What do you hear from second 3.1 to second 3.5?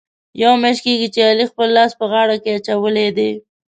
دی.